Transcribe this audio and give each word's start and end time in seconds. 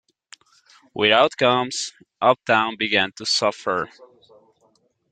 Without 0.95 1.37
Combs, 1.37 1.93
Uptown 2.19 2.75
began 2.75 3.11
to 3.17 3.23
suffer. 3.23 3.87